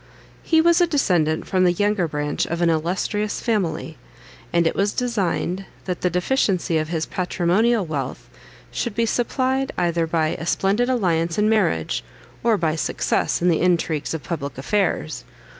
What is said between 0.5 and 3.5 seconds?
was a descendant from the younger branch of an illustrious